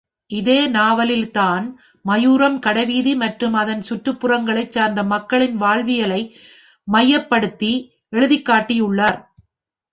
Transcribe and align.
இதே 0.31 0.59
நாவலில் 0.67 1.27
தான் 1.31 1.65
மாயூரம் 2.05 2.57
கடைவீதி 2.59 3.13
மற்றும் 3.15 3.55
அதன் 3.61 3.83
கற்றுப்புறங்களைச் 3.89 4.71
சார்ந்த 4.71 5.03
மக்களின் 5.13 5.55
வாழ்வியலை 5.57 6.21
மையப்படுத்தி 6.87 7.73
எழுதிக்காட்டியுள்ளார். 8.13 9.19